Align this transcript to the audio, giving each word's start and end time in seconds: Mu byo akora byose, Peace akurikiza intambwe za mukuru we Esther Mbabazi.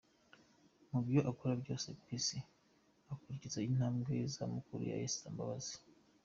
Mu 0.89 0.99
byo 1.05 1.19
akora 1.31 1.53
byose, 1.61 1.87
Peace 2.05 2.37
akurikiza 3.11 3.59
intambwe 3.69 4.13
za 4.33 4.43
mukuru 4.53 4.81
we 4.89 4.95
Esther 5.05 5.31
Mbabazi. 5.33 5.75